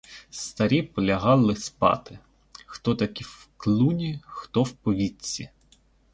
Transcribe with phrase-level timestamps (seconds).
[0.29, 2.19] Старі полягали спати:
[2.65, 5.49] хто таки в клуні, хто в повітці.